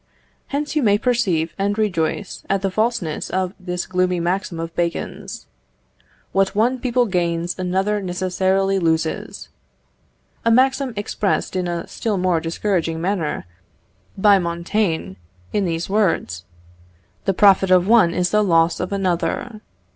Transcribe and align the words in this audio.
Hence 0.47 0.75
you 0.75 0.81
may 0.81 0.97
perceive 0.97 1.53
and 1.59 1.77
rejoice 1.77 2.43
at 2.49 2.63
the 2.63 2.71
falseness 2.71 3.29
of 3.29 3.53
this 3.59 3.85
gloomy 3.85 4.19
maxim 4.19 4.59
of 4.59 4.75
Bacon's, 4.75 5.45
"What 6.31 6.55
one 6.55 6.79
people 6.79 7.05
gains, 7.05 7.59
another 7.59 8.01
necessarily 8.01 8.79
loses:" 8.79 9.49
a 10.43 10.49
maxim 10.49 10.91
expressed 10.95 11.55
in 11.55 11.67
a 11.67 11.85
still 11.87 12.17
more 12.17 12.39
discouraging 12.39 12.99
manner 12.99 13.45
by 14.17 14.39
Montaigne, 14.39 15.17
in 15.53 15.65
these 15.65 15.87
words: 15.87 16.45
"_The 17.27 17.37
profit 17.37 17.69
of 17.69 17.87
one 17.87 18.11
is 18.11 18.31
the 18.31 18.43
loss 18.43 18.79
of 18.79 18.91
another. 18.91 19.61